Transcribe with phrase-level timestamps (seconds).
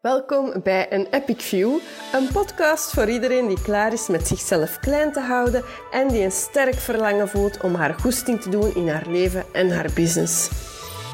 [0.00, 1.78] Welkom bij een Epic View,
[2.12, 6.30] een podcast voor iedereen die klaar is met zichzelf klein te houden en die een
[6.30, 10.50] sterk verlangen voelt om haar goesting te doen in haar leven en haar business.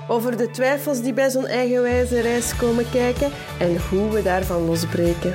[0.09, 5.35] Over de twijfels die bij zo'n eigenwijze reis komen kijken en hoe we daarvan losbreken.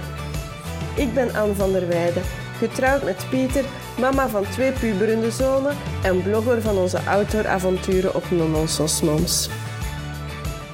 [0.95, 2.23] Ik ben Anne van der Weijden,
[2.57, 3.63] getrouwd met Pieter,
[3.99, 9.49] mama van twee puberende zonen en blogger van onze outdooravonturen op Nononsos Moms.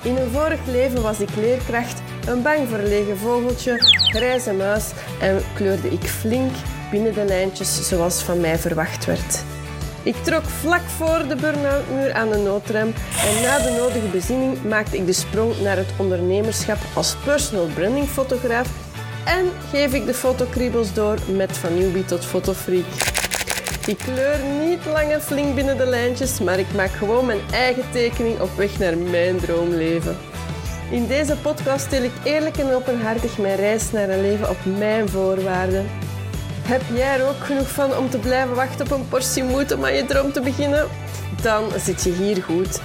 [0.03, 3.77] In een vorig leven was ik leerkracht, een bang verlegen vogeltje,
[4.11, 4.85] grijze muis
[5.19, 6.51] en kleurde ik flink
[6.91, 9.43] binnen de lijntjes zoals van mij verwacht werd.
[10.03, 12.93] Ik trok vlak voor de burn-out-muur aan de noodrem
[13.25, 18.07] en na de nodige bezinning maakte ik de sprong naar het ondernemerschap als personal branding
[18.07, 18.67] fotograaf
[19.25, 22.85] en geef ik de fotokriebels door met van newbie tot fotofreak.
[23.87, 27.83] Ik kleur niet lang en flink binnen de lijntjes, maar ik maak gewoon mijn eigen
[27.91, 30.17] tekening op weg naar mijn droomleven.
[30.89, 35.09] In deze podcast deel ik eerlijk en openhartig mijn reis naar een leven op mijn
[35.09, 35.85] voorwaarden.
[36.61, 39.85] Heb jij er ook genoeg van om te blijven wachten op een portie moed om
[39.85, 40.87] aan je droom te beginnen?
[41.41, 42.81] Dan zit je hier goed.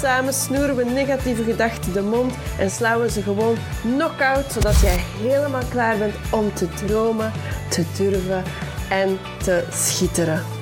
[0.00, 4.96] Samen snoeren we negatieve gedachten de mond en slaan we ze gewoon knock-out, zodat jij
[5.20, 7.32] helemaal klaar bent om te dromen,
[7.68, 8.42] te durven
[8.88, 10.61] en te schitteren.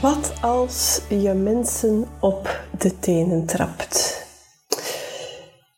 [0.00, 4.26] Wat als je mensen op de tenen trapt?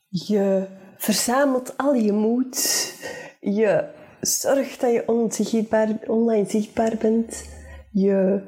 [0.09, 2.93] Je verzamelt al je moed.
[3.41, 3.85] Je
[4.21, 7.45] zorgt dat je onzichtbaar, online zichtbaar bent.
[7.91, 8.41] Je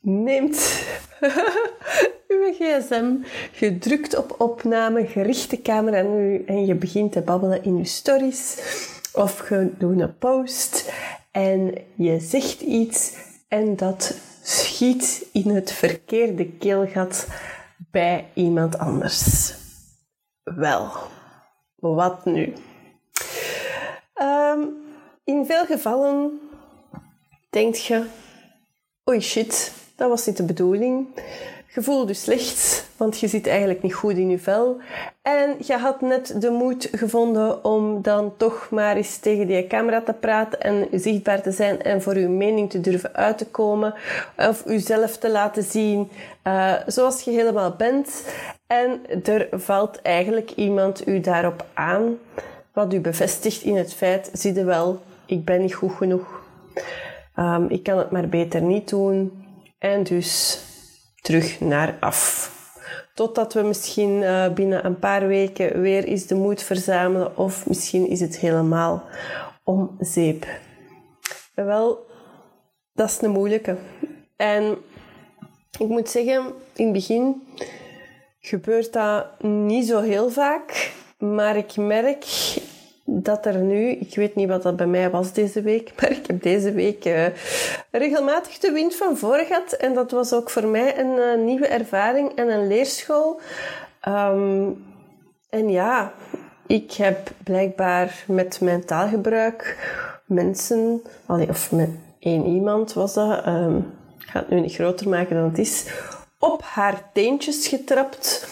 [0.00, 0.82] neemt
[2.28, 3.14] uw gsm,
[3.52, 7.76] je drukt op opname, gericht de camera aan u en je begint te babbelen in
[7.76, 8.58] je stories.
[9.12, 10.92] Of je doet een post
[11.30, 13.16] en je zegt iets
[13.48, 17.26] en dat schiet in het verkeerde keelgat
[17.90, 19.54] bij iemand anders.
[20.42, 20.92] Wel,
[21.76, 22.52] wat nu?
[24.22, 24.76] Um,
[25.24, 26.40] in veel gevallen
[27.50, 28.06] denk je,
[29.10, 31.06] oei shit, dat was niet de bedoeling.
[31.74, 34.76] Je voelt je slecht, want je zit eigenlijk niet goed in je vel.
[35.22, 40.00] En je had net de moed gevonden om dan toch maar eens tegen die camera
[40.00, 43.94] te praten en zichtbaar te zijn en voor je mening te durven uit te komen.
[44.36, 46.10] Of jezelf te laten zien
[46.44, 48.24] uh, zoals je helemaal bent.
[48.66, 52.18] En er valt eigenlijk iemand u daarop aan,
[52.72, 56.42] wat u bevestigt in het feit, zie je wel, ik ben niet goed genoeg.
[57.36, 59.44] Um, ik kan het maar beter niet doen.
[59.78, 60.62] En dus
[61.20, 62.52] terug naar af.
[63.14, 68.08] Totdat we misschien uh, binnen een paar weken weer eens de moed verzamelen, of misschien
[68.08, 69.04] is het helemaal
[69.64, 70.46] om zeep.
[71.54, 72.06] Wel,
[72.92, 73.76] dat is een moeilijke.
[74.36, 74.78] En
[75.78, 77.42] ik moet zeggen, in het begin
[78.40, 82.24] gebeurt dat niet zo heel vaak, maar ik merk
[83.10, 86.26] dat er nu, ik weet niet wat dat bij mij was deze week, maar ik
[86.26, 87.26] heb deze week uh,
[87.90, 89.72] regelmatig de wind van voren gehad.
[89.72, 93.40] En dat was ook voor mij een uh, nieuwe ervaring en een leerschool.
[94.08, 94.84] Um,
[95.50, 96.12] en ja,
[96.66, 99.76] ik heb blijkbaar met mijn taalgebruik
[100.24, 103.38] mensen, of met één iemand was dat,
[104.18, 105.86] ik ga het nu niet groter maken dan het is,
[106.38, 108.48] op haar teentjes getrapt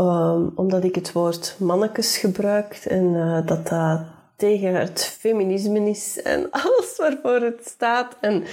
[0.00, 4.00] Um, omdat ik het woord mannekes gebruik en uh, dat dat
[4.36, 8.44] tegen het feminisme is en alles waarvoor het staat en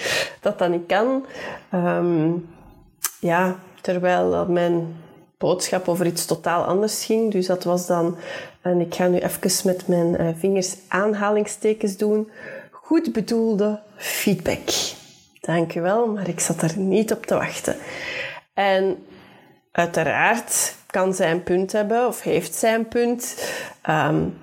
[0.41, 1.25] dat dat niet kan.
[1.73, 2.49] Um,
[3.19, 4.95] ja, terwijl mijn
[5.37, 7.31] boodschap over iets totaal anders ging.
[7.31, 8.17] Dus dat was dan,
[8.61, 12.31] en ik ga nu even met mijn uh, vingers aanhalingstekens doen,
[12.71, 14.69] goed bedoelde feedback.
[15.39, 17.75] Dankjewel, maar ik zat er niet op te wachten.
[18.53, 19.05] En
[19.71, 23.51] uiteraard kan zijn punt hebben of heeft zijn punt.
[23.89, 24.37] Um,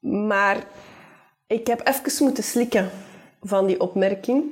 [0.00, 0.56] maar
[1.46, 2.90] ik heb even moeten slikken
[3.42, 4.44] van die opmerking.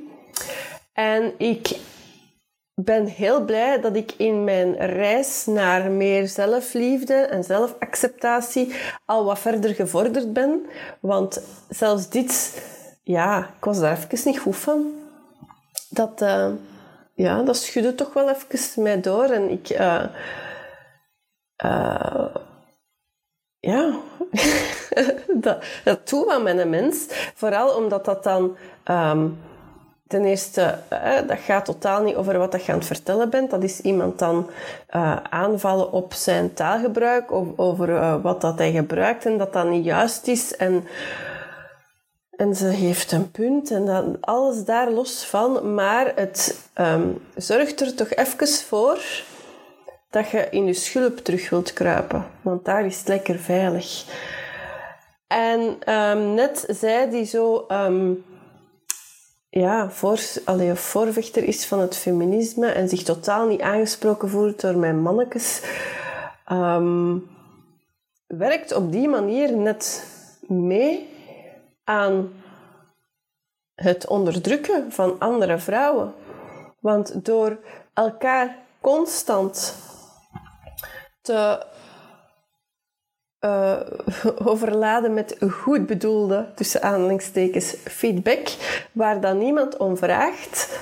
[0.93, 1.77] En ik
[2.73, 8.73] ben heel blij dat ik in mijn reis naar meer zelfliefde en zelfacceptatie
[9.05, 10.65] al wat verder gevorderd ben.
[10.99, 12.61] Want zelfs dit,
[13.03, 14.91] ja, ik was daar even niet goed van.
[15.89, 16.49] Dat, uh,
[17.15, 19.25] ja, dat schudde toch wel even mij door.
[19.25, 19.69] En ik...
[19.69, 20.03] Uh,
[21.65, 22.25] uh,
[23.59, 23.93] ja,
[25.33, 27.05] dat, dat wat met een mens.
[27.35, 28.57] Vooral omdat dat dan...
[28.85, 29.37] Um,
[30.07, 33.49] ten eerste, uh, dat gaat totaal niet over wat je aan het vertellen bent.
[33.49, 34.49] Dat is iemand dan
[34.95, 39.85] uh, aanvallen op zijn taalgebruik, of over wat dat hij gebruikt en dat dat niet
[39.85, 40.55] juist is.
[40.55, 40.87] En,
[42.29, 45.73] en ze heeft een punt en dat, alles daar los van.
[45.73, 48.99] Maar het um, zorgt er toch even voor
[50.13, 52.25] dat je in je schulp terug wilt kruipen.
[52.41, 54.05] Want daar is het lekker veilig.
[55.27, 58.25] En ehm, net zij die zo um,
[59.49, 64.77] ja, voor, allee, voorvechter is van het feminisme en zich totaal niet aangesproken voelt door
[64.77, 65.61] mijn mannetjes,
[66.45, 67.17] ehm,
[68.27, 70.07] werkt op die manier net
[70.47, 71.09] mee
[71.83, 72.31] aan
[73.75, 76.13] het onderdrukken van andere vrouwen.
[76.79, 77.57] Want door
[77.93, 79.75] elkaar constant
[81.23, 81.65] te
[83.45, 83.79] uh,
[84.51, 88.47] overladen met goed bedoelde, tussen aanhalingstekens, feedback,
[88.91, 90.79] waar dan niemand om vraagt,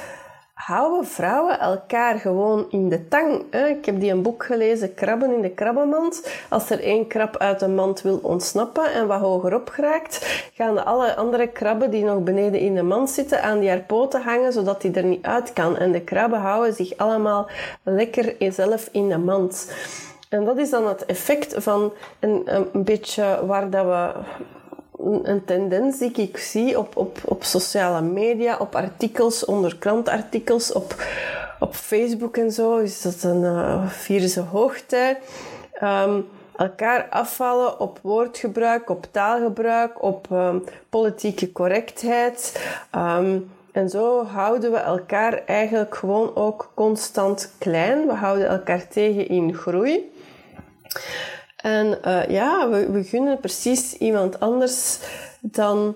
[0.53, 3.53] houden vrouwen elkaar gewoon in de tang.
[3.53, 6.31] Ik heb die een boek gelezen, Krabben in de krabbenmand.
[6.49, 11.15] Als er één krab uit de mand wil ontsnappen en wat hogerop geraakt, gaan alle
[11.15, 14.81] andere krabben die nog beneden in de mand zitten aan die haar poten hangen, zodat
[14.81, 15.77] die er niet uit kan.
[15.77, 17.49] En de krabben houden zich allemaal
[17.83, 19.67] lekker zelf in de mand.
[20.31, 24.13] En dat is dan het effect van een, een beetje waar dat we
[25.23, 30.95] een tendens die ik zie op, op, op sociale media, op artikels, onder krantartikels, op,
[31.59, 35.17] op Facebook en zo, is dat een uh, virus hoogte.
[35.83, 42.61] Um, elkaar afvallen op woordgebruik, op taalgebruik, op um, politieke correctheid.
[42.95, 48.07] Um, en zo houden we elkaar eigenlijk gewoon ook constant klein.
[48.07, 50.11] We houden elkaar tegen in groei.
[51.55, 54.99] En uh, ja, we, we gunnen precies iemand anders
[55.41, 55.95] dan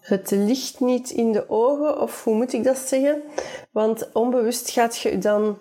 [0.00, 3.22] het licht niet in de ogen, of hoe moet ik dat zeggen?
[3.70, 5.58] Want onbewust gaat je dan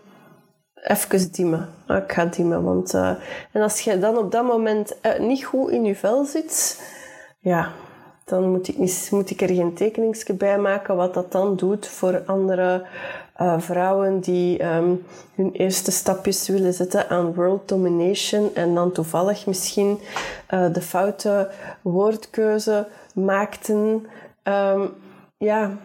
[0.76, 1.70] even dimmen.
[1.88, 2.94] Ah, ik ga dimmen, want...
[2.94, 3.16] Uh,
[3.52, 6.82] en als je dan op dat moment uh, niet goed in je vel zit,
[7.40, 7.72] ja,
[8.26, 8.78] dan moet ik,
[9.12, 12.86] moet ik er geen tekeningsje bij maken wat dat dan doet voor andere
[13.42, 15.06] uh, vrouwen die um,
[15.36, 20.00] hun eerste stapjes willen zetten aan world domination en dan toevallig misschien
[20.50, 21.52] uh, de foute
[21.82, 24.08] woordkeuze maakten.
[24.44, 24.94] Um,
[25.38, 25.78] ja,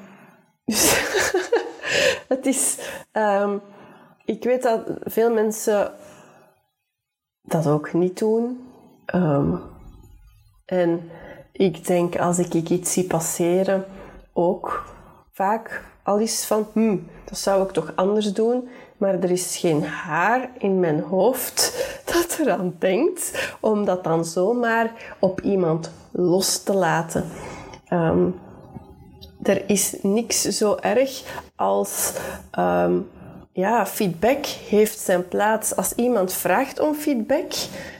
[2.32, 2.78] het is.
[3.12, 3.60] Um,
[4.24, 5.92] ik weet dat veel mensen
[7.42, 8.68] dat ook niet doen.
[10.64, 11.10] en
[11.60, 13.84] ik denk als ik iets zie passeren,
[14.32, 14.84] ook
[15.32, 18.68] vaak al is van, hmm, dat zou ik toch anders doen.
[18.96, 25.14] Maar er is geen haar in mijn hoofd dat eraan denkt om dat dan zomaar
[25.18, 27.24] op iemand los te laten.
[27.88, 28.28] Ehm,
[29.42, 31.22] er is niks zo erg
[31.56, 32.12] als
[32.58, 33.08] um,
[33.52, 35.76] ja, feedback heeft zijn plaats.
[35.76, 37.52] Als iemand vraagt om feedback,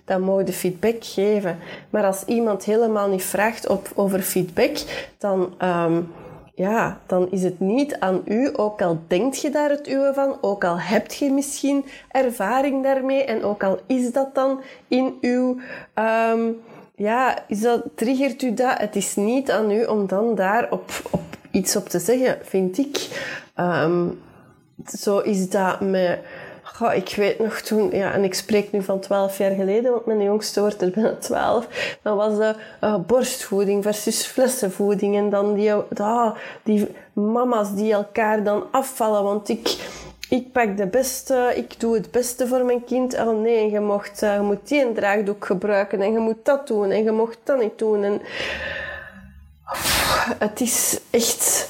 [0.04, 1.58] dan moet je feedback geven.
[1.90, 4.78] Maar als iemand helemaal niet vraagt op, over feedback,
[5.18, 6.12] dan um,
[6.54, 10.36] ja, dan is het niet aan u, ook al denkt je daar het uwe van,
[10.40, 15.60] ook al hebt je misschien ervaring daarmee en ook al is dat dan in uw,
[15.94, 16.60] um,
[16.94, 18.78] ja, is dat, triggert u dat?
[18.78, 22.78] Het is niet aan u om dan daar op, op iets op te zeggen, vind
[22.78, 23.08] ik.
[23.56, 24.20] Um,
[24.86, 26.18] zo is dat met
[26.88, 30.22] ik weet nog toen, ja, en ik spreek nu van 12 jaar geleden, want mijn
[30.22, 31.98] jongste wordt er bijna 12.
[32.02, 32.54] Dan was de
[32.84, 35.16] uh, borstvoeding versus flessenvoeding.
[35.16, 36.30] En dan die, uh,
[36.62, 39.22] die mama's die elkaar dan afvallen.
[39.22, 39.76] Want ik,
[40.28, 43.14] ik pak de beste, ik doe het beste voor mijn kind.
[43.14, 46.66] Oh nee, je, mocht, uh, je moet die een draagdoek gebruiken en je moet dat
[46.66, 48.04] doen en je mocht dat niet doen.
[48.04, 48.20] En,
[50.38, 51.68] het is echt...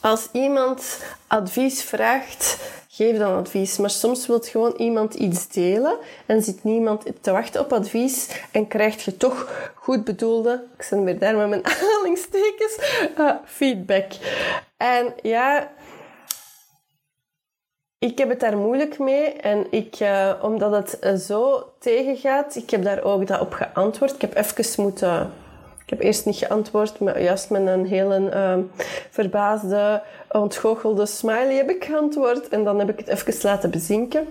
[0.00, 2.58] Als iemand advies vraagt,
[2.88, 3.76] geef dan advies.
[3.76, 5.96] Maar soms wilt gewoon iemand iets delen
[6.26, 11.02] en zit niemand te wachten op advies en krijg je toch goed bedoelde, ik zit
[11.02, 12.78] weer daar met mijn aanhalingstekens,
[13.18, 14.12] uh, feedback.
[14.76, 15.70] En ja,
[17.98, 22.70] ik heb het daar moeilijk mee en ik, uh, omdat het uh, zo tegengaat, ik
[22.70, 24.14] heb daar ook dat op geantwoord.
[24.14, 25.32] Ik heb even moeten
[25.84, 28.58] ik heb eerst niet geantwoord, maar juist met een hele uh,
[29.10, 32.48] verbaasde, ontgoochelde smiley heb ik geantwoord.
[32.48, 34.26] En dan heb ik het even laten bezinken.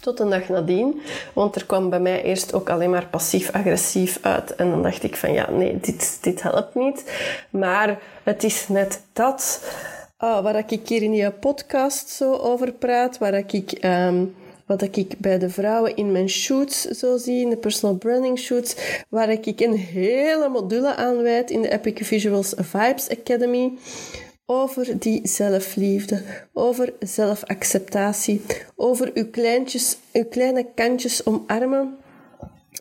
[0.00, 1.00] Tot een dag nadien.
[1.32, 4.54] Want er kwam bij mij eerst ook alleen maar passief-agressief uit.
[4.54, 7.22] En dan dacht ik van ja, nee, dit, dit helpt niet.
[7.50, 9.62] Maar het is net dat
[10.24, 13.18] uh, waar ik hier in je podcast zo over praat.
[13.18, 13.84] Waar ik...
[13.84, 14.36] Um,
[14.68, 18.76] wat ik bij de vrouwen in mijn shoots zo zie, in de personal branding shoots,
[19.08, 23.72] waar ik een hele module aanwijd in de Epic Visuals Vibes Academy
[24.46, 26.22] over die zelfliefde,
[26.52, 28.40] over zelfacceptatie,
[28.76, 31.96] over uw, kleintjes, uw kleine kantjes omarmen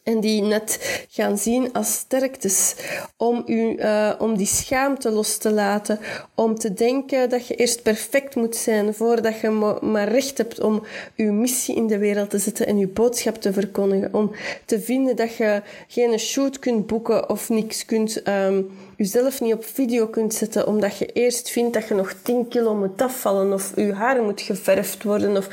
[0.07, 2.75] en die net gaan zien als sterktes.
[3.17, 5.99] Om, u, uh, om die schaamte los te laten.
[6.35, 9.49] Om te denken dat je eerst perfect moet zijn voordat je
[9.81, 10.83] maar recht hebt om
[11.15, 14.13] je missie in de wereld te zetten en je boodschap te verkondigen.
[14.13, 14.31] Om
[14.65, 19.65] te vinden dat je geen shoot kunt boeken of niks kunt, um, jezelf niet op
[19.65, 23.71] video kunt zetten omdat je eerst vindt dat je nog 10 kilo moet afvallen of
[23.75, 25.47] je haar moet geverfd worden of...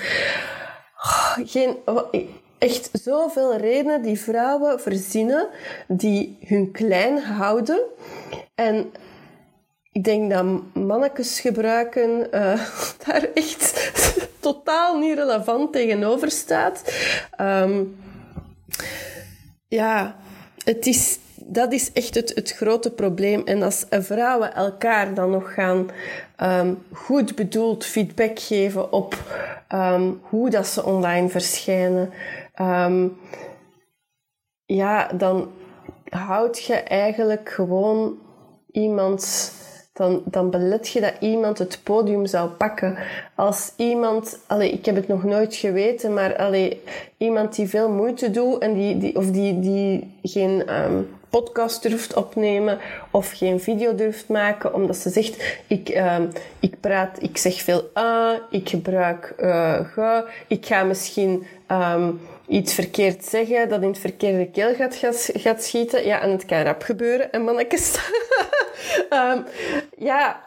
[1.04, 1.76] Oh, geen,
[2.64, 5.48] echt zoveel redenen die vrouwen verzinnen
[5.88, 7.80] die hun klein houden.
[8.54, 8.92] En
[9.92, 12.60] ik denk dat mannetjes gebruiken uh,
[13.06, 13.92] daar echt
[14.40, 16.94] totaal niet relevant tegenover staat.
[17.40, 17.96] Um,
[19.68, 20.16] ja,
[20.64, 23.42] het is, dat is echt het, het grote probleem.
[23.44, 25.90] En als vrouwen elkaar dan nog gaan
[26.42, 29.16] um, goed bedoeld feedback geven op
[29.72, 32.12] um, hoe dat ze online verschijnen,
[32.60, 33.16] um,
[34.64, 35.50] ja, dan
[36.08, 38.18] houd je eigenlijk gewoon
[38.70, 39.52] iemand
[39.94, 42.98] dan, dan belet je dat iemand het podium zou pakken.
[43.34, 46.82] Als iemand, allee, ik heb het nog nooit geweten, maar allee,
[47.16, 51.08] iemand die veel moeite doet en die, die, of die, die geen um,
[51.40, 52.78] podcast durft opnemen
[53.10, 57.90] of geen video durft maken, omdat ze zegt, ik, um, ik praat, ik zeg veel
[57.96, 64.50] a, ik gebruik uh, ik ga misschien um, iets verkeerd zeggen dat in het verkeerde
[64.50, 66.06] keel gaat, gaat, gaat schieten.
[66.06, 67.98] Ja, en het kan rap gebeuren, en mannetjes.
[69.10, 69.44] um,
[70.10, 70.42] ja,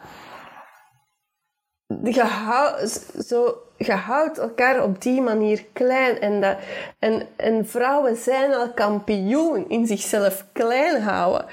[2.02, 6.20] je, houdt, zo, je houdt elkaar op die manier klein.
[6.20, 6.56] En, dat,
[6.98, 11.46] en, en vrouwen zijn al kampioen in zichzelf klein houden.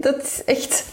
[0.00, 0.84] Dat is echt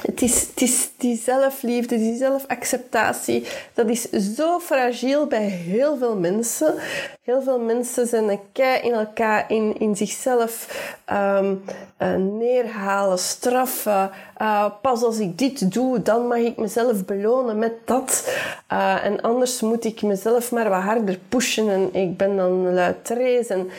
[0.00, 6.16] het is, het is die zelfliefde, die zelfacceptatie, dat is zo fragiel bij heel veel
[6.16, 6.74] mensen.
[7.22, 10.66] Heel veel mensen zijn een kei in elkaar, in, in zichzelf
[11.12, 11.64] um,
[11.98, 14.10] uh, neerhalen, straffen.
[14.38, 18.36] Uh, pas als ik dit doe, dan mag ik mezelf belonen met dat.
[18.72, 23.10] Uh, en anders moet ik mezelf maar wat harder pushen en ik ben dan luid
[23.48, 23.70] En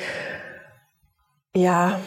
[1.52, 2.00] ja,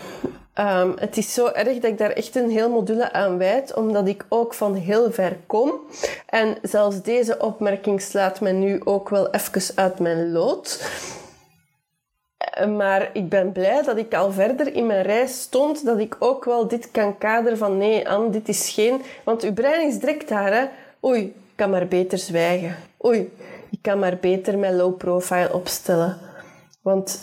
[0.60, 4.08] Um, het is zo erg dat ik daar echt een heel module aan wijd, omdat
[4.08, 5.72] ik ook van heel ver kom.
[6.26, 10.90] En zelfs deze opmerking slaat me nu ook wel even uit mijn lood.
[12.76, 16.44] Maar ik ben blij dat ik al verder in mijn reis stond, dat ik ook
[16.44, 19.02] wel dit kan kaderen van nee, Anne, dit is geen...
[19.24, 20.64] Want uw brein is direct daar, hè.
[21.04, 22.76] Oei, ik kan maar beter zwijgen.
[23.04, 23.32] Oei,
[23.70, 26.18] ik kan maar beter mijn low profile opstellen.
[26.82, 27.20] Want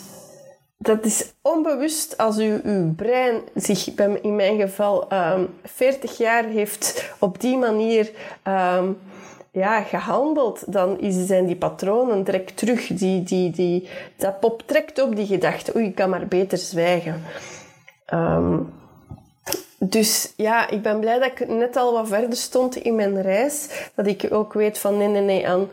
[0.84, 6.44] dat is onbewust als u, uw brein zich, in mijn geval, um, ehm, 40 jaar
[6.44, 8.10] heeft op die manier
[8.44, 8.98] um,
[9.50, 12.86] ja, gehandeld, dan is, zijn die patronen direct terug.
[12.86, 15.76] Die, die, die, dat pop trekt op die gedachte.
[15.76, 17.22] Oei, ik kan maar beter zwijgen.
[18.14, 18.72] Um,
[19.78, 23.68] dus ja, ik ben blij dat ik net al wat verder stond in mijn reis.
[23.94, 25.68] Dat ik ook weet van nee, nee, nee, aan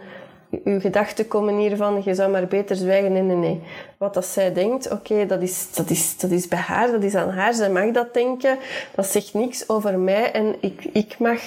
[0.64, 3.12] uw gedachten komen hiervan, je zou maar beter zwijgen.
[3.12, 3.62] Nee, nee, nee.
[3.98, 7.16] Wat dat zij denkt, oké, dat, is, dat, is, dat is bij haar, dat is
[7.16, 7.54] aan haar.
[7.54, 8.58] Zij mag dat denken.
[8.96, 10.32] Dat zegt niks over mij.
[10.32, 11.40] En ik, ik mag...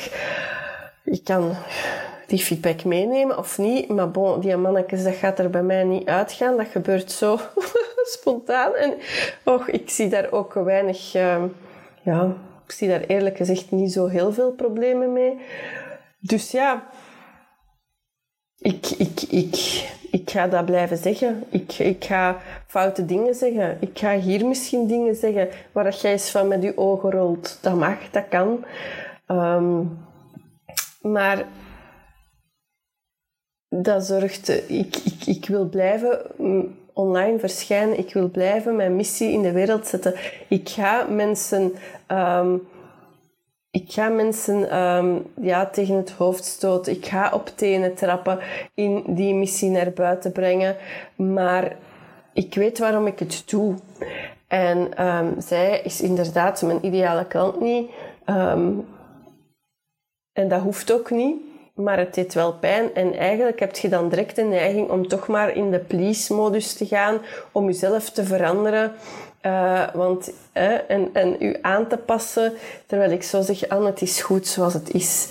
[1.04, 1.54] Ik kan
[2.26, 3.88] die feedback meenemen of niet.
[3.88, 6.56] Maar bon, die mannetjes, dat gaat er bij mij niet uitgaan.
[6.56, 7.38] Dat gebeurt zo
[8.18, 8.74] spontaan.
[8.74, 8.94] En
[9.44, 11.14] och, ik zie daar ook weinig...
[11.14, 11.42] Uh,
[12.02, 12.34] ja,
[12.66, 15.38] ik zie daar eerlijk gezegd niet zo heel veel problemen mee.
[16.18, 16.84] Dus ja,
[18.64, 21.44] ik, ik, ik, ik ga dat blijven zeggen.
[21.50, 23.76] Ik, ik ga foute dingen zeggen.
[23.80, 27.58] Ik ga hier misschien dingen zeggen waar dat jij eens van met je ogen rolt.
[27.60, 28.64] Dat mag, dat kan.
[29.28, 29.98] Um,
[31.02, 31.44] maar
[33.68, 34.48] dat zorgt...
[34.70, 36.22] Ik, ik, ik wil blijven
[36.92, 37.98] online verschijnen.
[37.98, 40.14] Ik wil blijven mijn missie in de wereld zetten.
[40.48, 41.74] Ik ga mensen...
[42.08, 42.72] Um,
[43.74, 46.92] ik ga mensen um, ja, tegen het hoofd stoten.
[46.92, 48.38] Ik ga op tenen trappen
[48.74, 50.76] in die missie naar buiten brengen.
[51.16, 51.76] Maar
[52.32, 53.74] ik weet waarom ik het doe.
[54.46, 57.90] En um, zij is inderdaad mijn ideale klant niet.
[58.26, 58.86] Um,
[60.32, 61.36] en dat hoeft ook niet.
[61.74, 62.94] Maar het deed wel pijn.
[62.94, 66.86] En eigenlijk heb je dan direct de neiging om toch maar in de please-modus te
[66.86, 67.18] gaan.
[67.52, 68.92] Om jezelf te veranderen.
[69.46, 72.52] Uh, want, uh, en, en u aan te passen,
[72.86, 75.28] terwijl ik zo zeg, Anne, het is goed zoals het is.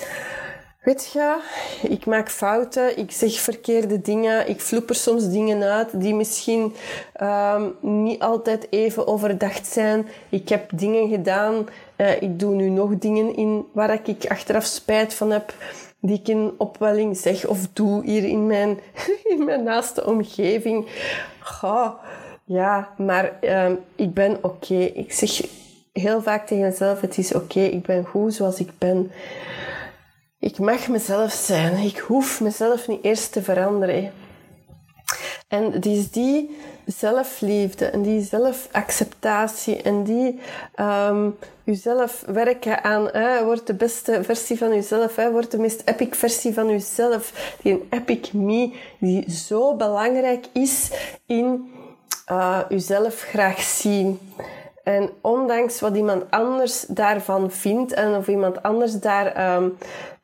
[0.84, 1.40] Weet je,
[1.82, 6.76] ik maak fouten, ik zeg verkeerde dingen, ik vloeper soms dingen uit die misschien
[7.22, 10.08] um, niet altijd even overdacht zijn.
[10.30, 11.68] Ik heb dingen gedaan,
[11.98, 15.54] uh, ik doe nu nog dingen in waar ik achteraf spijt van heb,
[16.00, 18.80] die ik in opwelling zeg of doe hier in mijn,
[19.38, 20.88] in mijn naaste omgeving.
[21.40, 21.94] Goh,
[22.46, 24.76] ja, maar ehm, ik ben oké.
[24.76, 25.42] Ik zeg
[25.92, 29.12] heel vaak tegen mezelf, het is oké, ik ben goed zoals ik ben.
[30.40, 31.78] Ik mag mezelf zijn.
[31.78, 34.12] Ik hoef mezelf niet eerst te veranderen.
[35.48, 40.40] En het is die zelfliefde en die zelfacceptatie en die
[41.64, 46.10] jezelf werken aan, hè, word de beste versie van jezelf, hè, word de meest epic
[46.12, 50.92] versie van jezelf, die een epic me, die zo belangrijk is
[51.26, 51.72] in
[52.32, 54.20] uh, jezelf graag zien.
[54.84, 59.78] En ondanks wat iemand anders daarvan vindt en of iemand anders daar um,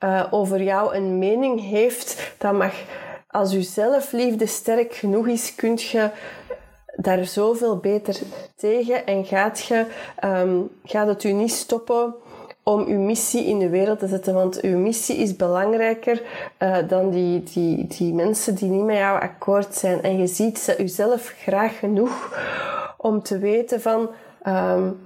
[0.03, 2.74] uh, over jou een mening heeft, dat mag
[3.27, 6.10] als je zelfliefde sterk genoeg is, kun je
[6.96, 8.20] daar zoveel beter
[8.56, 9.86] tegen en gaat, je,
[10.24, 12.15] um, gaat het u niet stoppen
[12.69, 14.33] om uw missie in de wereld te zetten.
[14.33, 16.21] Want uw missie is belangrijker
[16.59, 20.01] uh, dan die, die, die mensen die niet met jou akkoord zijn.
[20.03, 22.39] En je ziet jezelf graag genoeg
[22.97, 24.09] om te weten van...
[24.47, 24.99] Um,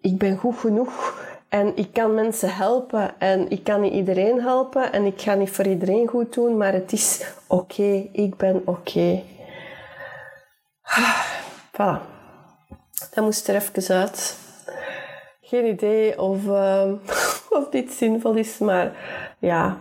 [0.00, 4.92] ik ben goed genoeg en ik kan mensen helpen en ik kan niet iedereen helpen
[4.92, 8.70] en ik ga niet voor iedereen goed doen, maar het is oké, ik ben oké.
[8.70, 9.24] Okay.
[11.72, 12.12] Voilà.
[13.10, 14.43] Dat moest er even uit.
[15.46, 16.92] Geen idee of, uh,
[17.58, 18.92] of dit zinvol is, maar
[19.38, 19.78] ja,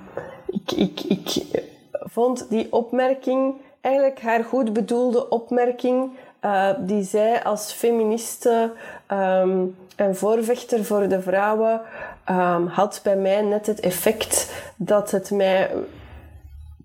[0.47, 1.43] ik, ik, ik
[1.91, 8.71] vond die opmerking, eigenlijk haar goed bedoelde opmerking, uh, die zij als feministe
[9.11, 11.81] um, en voorvechter voor de vrouwen
[12.29, 15.71] um, had bij mij net het effect dat het mij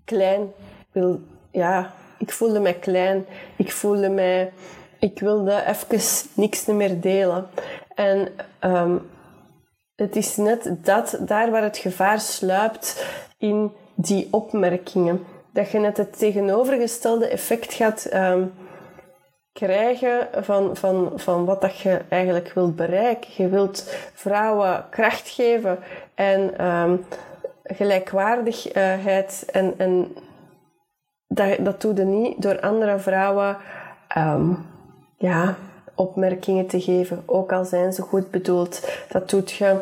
[0.05, 0.51] klein
[0.91, 1.19] wil.
[1.51, 3.25] Ja, ik voelde mij klein.
[3.55, 4.51] Ik voelde mij.
[4.99, 6.01] Ik wilde even
[6.33, 7.47] niks meer delen.
[7.99, 8.27] En
[8.61, 9.09] um,
[9.95, 13.05] het is net dat, daar waar het gevaar sluipt
[13.37, 15.23] in die opmerkingen.
[15.53, 18.53] Dat je net het tegenovergestelde effect gaat um,
[19.53, 23.29] krijgen van, van, van wat dat je eigenlijk wilt bereiken.
[23.35, 25.79] Je wilt vrouwen kracht geven
[26.15, 27.05] en um,
[27.63, 29.45] gelijkwaardigheid.
[29.51, 30.15] En, en
[31.27, 33.57] dat, dat doe je niet door andere vrouwen
[35.17, 35.55] ja,
[35.99, 38.89] opmerkingen te geven, ook al zijn ze goed bedoeld.
[39.09, 39.79] Dat doet je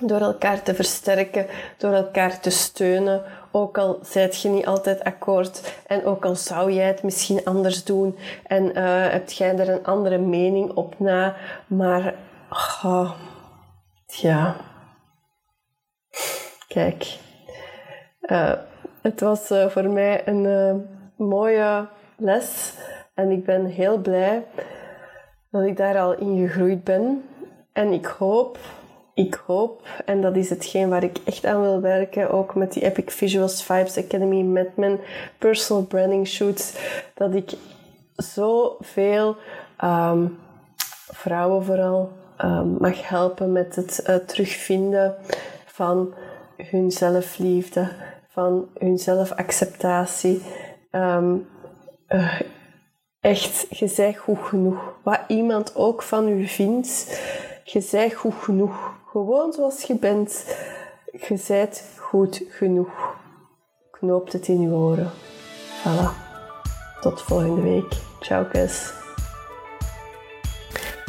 [0.00, 5.74] door elkaar te versterken, door elkaar te steunen, ook al zijt je niet altijd akkoord
[5.86, 8.74] en ook al zou jij het misschien anders doen en uh,
[9.10, 11.36] hebt jij er een andere mening op na,
[11.66, 12.14] maar
[12.82, 13.10] oh,
[14.06, 14.56] ja.
[16.68, 17.18] Kijk,
[18.22, 18.52] uh,
[19.02, 20.86] het was uh, voor mij een
[21.16, 21.86] mooie
[22.16, 22.72] les
[23.14, 24.44] en ik ben heel blij
[25.50, 27.24] dat ik daar al in gegroeid ben.
[27.72, 28.58] En ik hoop
[29.20, 32.82] ik hoop, en dat is hetgeen waar ik echt aan wil werken, ook met die
[32.82, 34.98] Epic Visuals Vibes Academy, met mijn
[35.38, 36.74] personal branding shoots,
[37.14, 37.52] dat ik
[38.16, 39.36] zoveel
[39.84, 40.38] um,
[41.10, 42.12] vrouwen vooral
[42.44, 45.14] um, mag helpen met het uh, terugvinden
[45.66, 46.14] van
[46.56, 47.88] hun zelfliefde,
[48.28, 50.42] van hun zelfacceptatie.
[50.90, 51.46] Um,
[52.08, 52.40] uh,
[53.20, 54.94] echt, je bent goed genoeg.
[55.02, 57.20] Wat iemand ook van u vindt,
[57.64, 58.98] je bent goed genoeg.
[59.10, 60.56] Gewoon zoals je bent.
[61.12, 63.16] Je bent goed genoeg.
[63.90, 65.10] Knoopt het in je oren.
[65.80, 66.28] Voilà.
[67.00, 67.92] Tot volgende week.
[68.20, 68.99] Ciao, kus.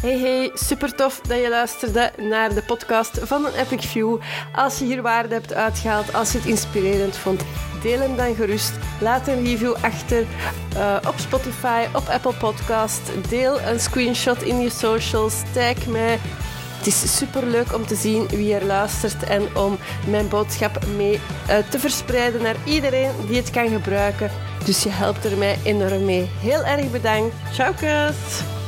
[0.01, 4.17] Hey hey, super tof dat je luisterde naar de podcast van een Epic View.
[4.55, 7.43] Als je hier waarde hebt uitgehaald, als je het inspirerend vond,
[7.81, 8.73] deel hem dan gerust.
[9.01, 10.25] Laat een review achter
[10.75, 13.01] uh, op Spotify, op Apple Podcast.
[13.29, 15.41] Deel een screenshot in je socials.
[15.53, 16.19] Tag mij
[16.77, 21.13] het is super leuk om te zien wie er luistert en om mijn boodschap mee
[21.13, 24.31] uh, te verspreiden naar iedereen die het kan gebruiken.
[24.65, 26.29] Dus je helpt er mij enorm mee.
[26.39, 27.35] Heel erg bedankt.
[27.53, 28.59] Ciao, kus!